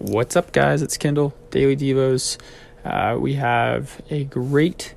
What's 0.00 0.34
up, 0.34 0.52
guys? 0.52 0.80
It's 0.80 0.96
Kendall, 0.96 1.34
Daily 1.50 1.76
Devos. 1.76 2.38
Uh, 2.86 3.18
we 3.20 3.34
have 3.34 4.00
a 4.08 4.24
great 4.24 4.94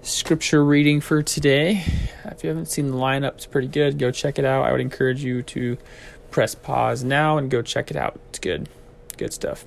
scripture 0.00 0.64
reading 0.64 1.02
for 1.02 1.22
today. 1.22 1.84
If 2.24 2.42
you 2.42 2.48
haven't 2.48 2.68
seen 2.70 2.90
the 2.90 2.96
lineup, 2.96 3.34
it's 3.34 3.44
pretty 3.44 3.68
good. 3.68 3.98
Go 3.98 4.10
check 4.10 4.38
it 4.38 4.46
out. 4.46 4.64
I 4.64 4.72
would 4.72 4.80
encourage 4.80 5.22
you 5.22 5.42
to 5.42 5.76
press 6.30 6.54
pause 6.54 7.04
now 7.04 7.36
and 7.36 7.50
go 7.50 7.60
check 7.60 7.90
it 7.90 7.96
out. 7.98 8.18
It's 8.30 8.38
good. 8.38 8.70
Good 9.18 9.34
stuff. 9.34 9.66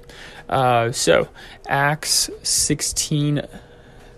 Uh, 0.50 0.92
so, 0.92 1.30
Acts 1.68 2.32
16, 2.42 3.44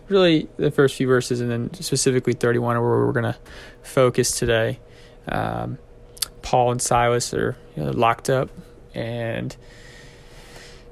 really 0.07 0.48
the 0.55 0.71
first 0.71 0.95
few 0.95 1.07
verses, 1.07 1.41
and 1.41 1.52
then 1.52 1.73
specifically 1.73 2.32
31 2.32 2.77
are 2.77 2.82
where 2.82 3.05
we're 3.05 3.11
going 3.11 3.34
to 3.34 3.38
focus 3.84 4.39
today. 4.39 4.79
Um, 5.27 5.77
Paul 6.41 6.71
and 6.71 6.82
Silas 6.82 7.34
are 7.34 7.57
you 7.75 7.84
know, 7.84 7.91
locked 7.91 8.29
up 8.29 8.50
and 8.93 9.54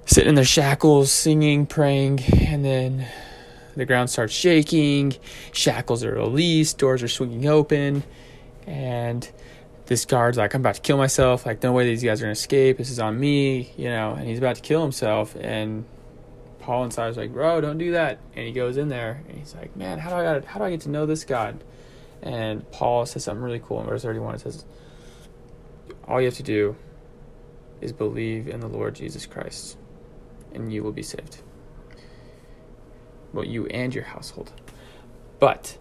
sitting 0.05 0.29
in 0.29 0.35
their 0.35 0.45
shackles, 0.45 1.11
singing, 1.11 1.65
praying, 1.65 2.21
and 2.39 2.63
then 2.63 3.07
the 3.75 3.85
ground 3.85 4.09
starts 4.09 4.33
shaking. 4.33 5.15
Shackles 5.51 6.03
are 6.03 6.13
released, 6.13 6.77
doors 6.77 7.03
are 7.03 7.07
swinging 7.07 7.47
open, 7.47 8.03
and 8.65 9.29
this 9.85 10.05
guard's 10.05 10.37
like, 10.37 10.53
I'm 10.53 10.61
about 10.61 10.75
to 10.75 10.81
kill 10.81 10.97
myself. 10.97 11.45
Like, 11.45 11.61
no 11.61 11.71
way 11.71 11.85
these 11.85 12.03
guys 12.03 12.21
are 12.21 12.25
gonna 12.25 12.31
escape. 12.31 12.77
This 12.77 12.89
is 12.89 12.99
on 12.99 13.19
me, 13.19 13.71
you 13.77 13.89
know. 13.89 14.13
And 14.13 14.27
he's 14.27 14.39
about 14.39 14.55
to 14.55 14.61
kill 14.61 14.81
himself. 14.81 15.35
And 15.35 15.85
Paul 16.59 16.89
Silas 16.89 17.17
are 17.17 17.21
like, 17.21 17.33
bro, 17.33 17.61
don't 17.61 17.77
do 17.77 17.91
that. 17.91 18.19
And 18.35 18.47
he 18.47 18.51
goes 18.51 18.77
in 18.77 18.87
there 18.87 19.23
and 19.27 19.37
he's 19.37 19.53
like, 19.53 19.75
man, 19.75 19.99
how 19.99 20.09
do 20.09 20.15
I 20.15 20.23
got 20.23 20.45
how 20.45 20.59
do 20.59 20.65
I 20.65 20.71
get 20.71 20.81
to 20.81 20.89
know 20.89 21.05
this 21.05 21.23
God? 21.23 21.63
And 22.23 22.69
Paul 22.71 23.05
says 23.05 23.23
something 23.23 23.43
really 23.43 23.61
cool 23.63 23.79
in 23.81 23.85
verse 23.85 24.01
31. 24.01 24.35
It 24.35 24.41
says, 24.41 24.65
all 26.07 26.19
you 26.19 26.25
have 26.25 26.35
to 26.35 26.43
do 26.43 26.75
is 27.81 27.93
believe 27.93 28.47
in 28.47 28.61
the 28.61 28.67
Lord 28.67 28.95
Jesus 28.95 29.27
Christ, 29.27 29.77
and 30.55 30.71
you 30.73 30.83
will 30.83 30.91
be 30.91 31.03
saved. 31.03 31.37
Well, 33.33 33.45
you 33.45 33.65
and 33.67 33.93
your 33.93 34.05
household. 34.05 34.53
But 35.39 35.77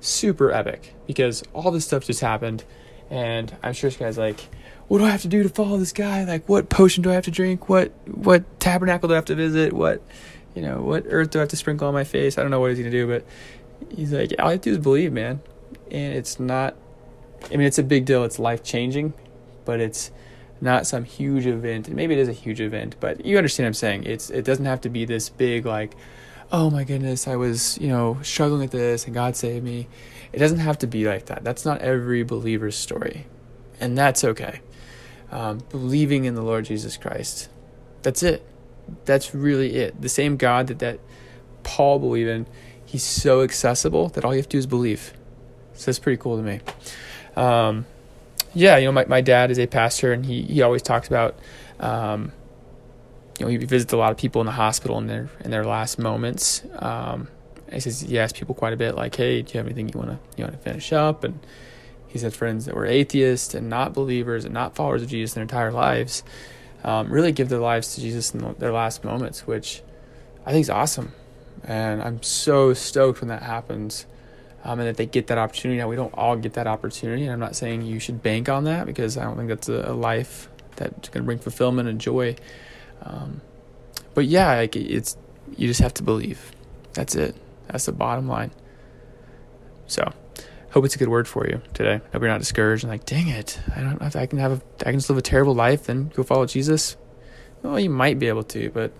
super 0.00 0.50
epic 0.50 0.94
because 1.06 1.42
all 1.52 1.70
this 1.70 1.84
stuff 1.84 2.04
just 2.04 2.20
happened, 2.20 2.64
and 3.10 3.54
I'm 3.62 3.74
sure 3.74 3.90
this 3.90 3.98
guy's 3.98 4.18
like, 4.18 4.40
"What 4.88 4.98
do 4.98 5.04
I 5.04 5.10
have 5.10 5.22
to 5.22 5.28
do 5.28 5.42
to 5.42 5.48
follow 5.48 5.76
this 5.76 5.92
guy? 5.92 6.24
Like, 6.24 6.48
what 6.48 6.68
potion 6.68 7.02
do 7.02 7.10
I 7.10 7.14
have 7.14 7.24
to 7.24 7.30
drink? 7.30 7.68
What 7.68 7.92
what 8.06 8.60
tabernacle 8.60 9.08
do 9.08 9.14
I 9.14 9.16
have 9.16 9.26
to 9.26 9.34
visit? 9.34 9.72
What 9.72 10.02
you 10.54 10.62
know, 10.62 10.80
what 10.80 11.04
earth 11.08 11.30
do 11.30 11.38
I 11.38 11.42
have 11.42 11.48
to 11.50 11.56
sprinkle 11.56 11.86
on 11.86 11.94
my 11.94 12.04
face? 12.04 12.38
I 12.38 12.42
don't 12.42 12.50
know 12.50 12.60
what 12.60 12.70
he's 12.70 12.78
gonna 12.78 12.90
do, 12.90 13.06
but 13.06 13.24
he's 13.94 14.12
like, 14.12 14.34
all 14.38 14.48
I 14.48 14.52
have 14.52 14.60
to 14.62 14.70
do 14.70 14.72
is 14.72 14.78
believe, 14.78 15.12
man. 15.12 15.40
And 15.90 16.14
it's 16.14 16.40
not. 16.40 16.76
I 17.44 17.56
mean, 17.56 17.66
it's 17.66 17.78
a 17.78 17.82
big 17.82 18.04
deal. 18.04 18.24
It's 18.24 18.38
life 18.38 18.62
changing, 18.62 19.12
but 19.64 19.80
it's 19.80 20.10
not 20.60 20.86
some 20.86 21.04
huge 21.04 21.46
event. 21.46 21.86
And 21.88 21.96
maybe 21.96 22.14
it 22.14 22.20
is 22.20 22.28
a 22.28 22.32
huge 22.32 22.60
event, 22.60 22.96
but 23.00 23.24
you 23.24 23.36
understand 23.36 23.64
what 23.64 23.68
I'm 23.68 23.74
saying. 23.74 24.04
It's 24.04 24.30
it 24.30 24.44
doesn't 24.44 24.64
have 24.64 24.80
to 24.82 24.88
be 24.88 25.04
this 25.04 25.28
big 25.28 25.66
like, 25.66 25.94
oh 26.52 26.70
my 26.70 26.84
goodness, 26.84 27.26
I 27.26 27.36
was 27.36 27.78
you 27.78 27.88
know 27.88 28.18
struggling 28.22 28.60
with 28.60 28.72
this 28.72 29.06
and 29.06 29.14
God 29.14 29.36
saved 29.36 29.64
me. 29.64 29.88
It 30.32 30.38
doesn't 30.38 30.58
have 30.58 30.78
to 30.78 30.86
be 30.86 31.06
like 31.06 31.26
that. 31.26 31.42
That's 31.42 31.64
not 31.64 31.80
every 31.80 32.22
believer's 32.22 32.76
story, 32.76 33.26
and 33.80 33.96
that's 33.96 34.22
okay. 34.24 34.60
Um, 35.32 35.58
believing 35.70 36.24
in 36.24 36.34
the 36.34 36.42
Lord 36.42 36.64
Jesus 36.64 36.96
Christ, 36.96 37.48
that's 38.02 38.22
it. 38.22 38.46
That's 39.04 39.34
really 39.34 39.76
it. 39.76 40.00
The 40.00 40.08
same 40.08 40.36
God 40.36 40.66
that 40.68 40.78
that 40.80 41.00
Paul 41.62 41.98
believed 41.98 42.28
in, 42.28 42.46
He's 42.84 43.04
so 43.04 43.42
accessible 43.42 44.08
that 44.10 44.24
all 44.24 44.32
you 44.32 44.38
have 44.38 44.48
to 44.48 44.56
do 44.56 44.58
is 44.58 44.66
believe. 44.66 45.14
So 45.74 45.86
that's 45.86 45.98
pretty 45.98 46.20
cool 46.20 46.36
to 46.36 46.42
me. 46.42 46.60
Um, 47.36 47.86
yeah, 48.54 48.76
you 48.76 48.86
know, 48.86 48.92
my, 48.92 49.04
my 49.06 49.20
dad 49.20 49.50
is 49.50 49.58
a 49.58 49.66
pastor, 49.66 50.12
and 50.12 50.24
he, 50.26 50.42
he 50.42 50.62
always 50.62 50.82
talks 50.82 51.08
about, 51.08 51.38
um, 51.78 52.32
you 53.38 53.46
know, 53.46 53.50
he 53.50 53.56
visits 53.58 53.92
a 53.92 53.96
lot 53.96 54.10
of 54.10 54.18
people 54.18 54.40
in 54.40 54.46
the 54.46 54.52
hospital 54.52 54.98
in 54.98 55.06
their 55.06 55.28
in 55.44 55.50
their 55.50 55.64
last 55.64 55.98
moments. 55.98 56.62
Um, 56.78 57.28
he 57.72 57.80
says 57.80 58.00
he 58.00 58.18
asks 58.18 58.38
people 58.38 58.54
quite 58.54 58.72
a 58.72 58.76
bit, 58.76 58.94
like, 58.96 59.14
"Hey, 59.14 59.42
do 59.42 59.52
you 59.52 59.58
have 59.58 59.66
anything 59.66 59.88
you 59.88 59.98
want 59.98 60.10
to 60.10 60.18
you 60.36 60.44
want 60.44 60.56
to 60.56 60.62
finish 60.62 60.92
up?" 60.92 61.24
And 61.24 61.38
he's 62.08 62.22
had 62.22 62.34
friends 62.34 62.66
that 62.66 62.74
were 62.74 62.86
atheists 62.86 63.54
and 63.54 63.70
not 63.70 63.94
believers 63.94 64.44
and 64.44 64.52
not 64.52 64.74
followers 64.74 65.02
of 65.02 65.08
Jesus 65.08 65.34
in 65.34 65.36
their 65.36 65.44
entire 65.44 65.72
lives, 65.72 66.24
um, 66.82 67.10
really 67.10 67.32
give 67.32 67.48
their 67.48 67.60
lives 67.60 67.94
to 67.94 68.00
Jesus 68.00 68.34
in 68.34 68.54
their 68.58 68.72
last 68.72 69.04
moments, 69.04 69.46
which 69.46 69.82
I 70.44 70.52
think 70.52 70.62
is 70.62 70.70
awesome, 70.70 71.12
and 71.62 72.02
I'm 72.02 72.22
so 72.22 72.74
stoked 72.74 73.20
when 73.20 73.28
that 73.28 73.42
happens 73.42 74.06
um, 74.64 74.78
and 74.78 74.88
that 74.88 74.96
they 74.96 75.06
get 75.06 75.28
that 75.28 75.38
opportunity. 75.38 75.78
Now, 75.78 75.88
we 75.88 75.96
don't 75.96 76.14
all 76.14 76.36
get 76.36 76.54
that 76.54 76.66
opportunity, 76.66 77.24
and 77.24 77.32
I'm 77.32 77.40
not 77.40 77.56
saying 77.56 77.82
you 77.82 77.98
should 77.98 78.22
bank 78.22 78.48
on 78.48 78.64
that 78.64 78.86
because 78.86 79.16
I 79.16 79.24
don't 79.24 79.36
think 79.36 79.48
that's 79.48 79.68
a, 79.68 79.90
a 79.90 79.94
life 79.94 80.48
that's 80.76 81.08
going 81.08 81.22
to 81.22 81.26
bring 81.26 81.38
fulfillment 81.38 81.88
and 81.88 82.00
joy. 82.00 82.36
Um, 83.02 83.40
but 84.14 84.26
yeah, 84.26 84.56
like 84.56 84.76
it's 84.76 85.16
you 85.56 85.66
just 85.66 85.80
have 85.80 85.94
to 85.94 86.02
believe. 86.02 86.52
That's 86.92 87.14
it. 87.14 87.36
That's 87.68 87.86
the 87.86 87.92
bottom 87.92 88.28
line. 88.28 88.50
So, 89.86 90.12
hope 90.70 90.84
it's 90.84 90.94
a 90.94 90.98
good 90.98 91.08
word 91.08 91.26
for 91.26 91.46
you 91.46 91.62
today. 91.74 92.00
Hope 92.12 92.22
you're 92.22 92.30
not 92.30 92.40
discouraged 92.40 92.84
and 92.84 92.90
like, 92.90 93.04
dang 93.04 93.28
it, 93.28 93.60
I 93.74 93.80
don't. 93.80 94.00
Have 94.00 94.12
to, 94.12 94.20
I 94.20 94.26
can 94.26 94.38
have 94.38 94.52
a, 94.52 94.62
I 94.80 94.90
can 94.90 94.94
just 94.94 95.08
live 95.08 95.18
a 95.18 95.22
terrible 95.22 95.54
life 95.54 95.88
and 95.88 96.12
go 96.12 96.22
follow 96.22 96.46
Jesus. 96.46 96.96
Well, 97.62 97.78
you 97.78 97.90
might 97.90 98.18
be 98.18 98.28
able 98.28 98.44
to, 98.44 98.70
but 98.70 98.92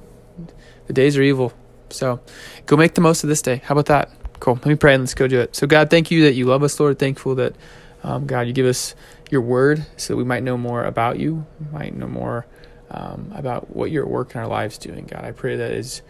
the 0.86 0.92
days 0.92 1.16
are 1.16 1.22
evil. 1.22 1.52
So, 1.90 2.20
go 2.66 2.76
make 2.76 2.94
the 2.94 3.00
most 3.00 3.24
of 3.24 3.28
this 3.28 3.42
day. 3.42 3.62
How 3.64 3.72
about 3.72 3.86
that? 3.86 4.19
Cool. 4.40 4.54
Let 4.56 4.66
me 4.66 4.74
pray 4.76 4.94
and 4.94 5.02
let's 5.04 5.14
go 5.14 5.28
do 5.28 5.40
it. 5.40 5.56
So, 5.56 5.66
God, 5.66 5.90
thank 5.90 6.10
you 6.10 6.24
that 6.24 6.34
you 6.34 6.46
love 6.46 6.62
us, 6.62 6.80
Lord. 6.80 6.98
Thankful 6.98 7.36
that, 7.36 7.56
um, 8.04 8.26
God, 8.26 8.42
you 8.48 8.54
give 8.54 8.66
us 8.66 8.94
your 9.30 9.42
word 9.42 9.86
so 9.96 10.14
that 10.14 10.18
we 10.18 10.24
might 10.24 10.42
know 10.42 10.58
more 10.58 10.84
about 10.84 11.18
you, 11.20 11.46
might 11.72 11.94
know 11.94 12.08
more 12.08 12.46
um, 12.90 13.32
about 13.34 13.74
what 13.74 13.90
you're 13.90 14.04
at 14.04 14.10
work 14.10 14.34
in 14.34 14.40
our 14.40 14.48
lives 14.48 14.78
doing, 14.78 15.06
God. 15.06 15.24
I 15.24 15.32
pray 15.32 15.56
that 15.56 15.72
is, 15.72 16.02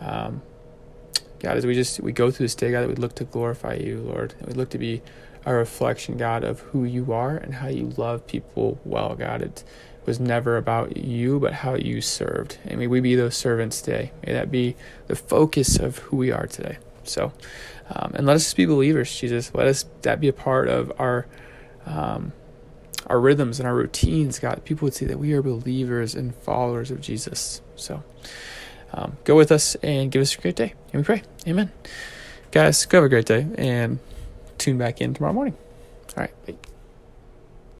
um, 0.00 0.42
God, 1.40 1.56
as 1.58 1.66
we 1.66 1.74
just 1.74 2.00
we 2.00 2.12
go 2.12 2.30
through 2.30 2.44
this 2.44 2.54
day, 2.54 2.70
God, 2.70 2.82
that 2.82 2.88
we 2.88 2.96
look 2.96 3.14
to 3.16 3.24
glorify 3.24 3.74
you, 3.74 3.98
Lord. 3.98 4.34
We 4.46 4.54
look 4.54 4.70
to 4.70 4.78
be 4.78 5.02
a 5.46 5.54
reflection, 5.54 6.16
God, 6.16 6.44
of 6.44 6.60
who 6.60 6.84
you 6.84 7.12
are 7.12 7.36
and 7.36 7.54
how 7.56 7.68
you 7.68 7.92
love 7.96 8.26
people 8.26 8.80
well, 8.84 9.14
God. 9.14 9.42
It 9.42 9.64
was 10.06 10.20
never 10.20 10.56
about 10.56 10.96
you, 10.96 11.40
but 11.40 11.52
how 11.52 11.74
you 11.74 12.00
served. 12.00 12.58
And 12.64 12.78
may 12.78 12.86
we 12.86 13.00
be 13.00 13.14
those 13.14 13.36
servants 13.36 13.82
today. 13.82 14.12
May 14.26 14.32
that 14.34 14.50
be 14.50 14.76
the 15.06 15.16
focus 15.16 15.78
of 15.78 15.98
who 15.98 16.16
we 16.16 16.30
are 16.32 16.46
today. 16.46 16.78
So, 17.08 17.32
um, 17.90 18.12
and 18.14 18.26
let 18.26 18.36
us 18.36 18.52
be 18.54 18.66
believers, 18.66 19.14
Jesus. 19.14 19.54
Let 19.54 19.66
us 19.66 19.84
that 20.02 20.20
be 20.20 20.28
a 20.28 20.32
part 20.32 20.68
of 20.68 20.92
our 20.98 21.26
um, 21.86 22.32
our 23.06 23.20
rhythms 23.20 23.60
and 23.60 23.68
our 23.68 23.74
routines, 23.74 24.38
God. 24.38 24.64
People 24.64 24.86
would 24.86 24.94
see 24.94 25.04
that 25.06 25.18
we 25.18 25.32
are 25.32 25.42
believers 25.42 26.14
and 26.14 26.34
followers 26.34 26.90
of 26.90 27.00
Jesus. 27.00 27.60
So, 27.76 28.02
um, 28.92 29.18
go 29.24 29.36
with 29.36 29.52
us 29.52 29.74
and 29.76 30.10
give 30.10 30.22
us 30.22 30.36
a 30.36 30.40
great 30.40 30.56
day. 30.56 30.74
And 30.92 31.02
we 31.02 31.04
pray, 31.04 31.22
Amen. 31.46 31.70
Guys, 32.50 32.86
go 32.86 32.98
have 32.98 33.04
a 33.04 33.08
great 33.08 33.26
day 33.26 33.46
and 33.58 33.98
tune 34.58 34.78
back 34.78 35.00
in 35.00 35.14
tomorrow 35.14 35.32
morning. 35.34 35.56
All 36.16 36.22
right, 36.22 36.46
bye. 36.46 36.73